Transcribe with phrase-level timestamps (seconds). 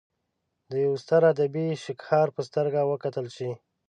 [0.71, 3.51] د یوه ستر ادبي شهکار په سترګه وکتل شي.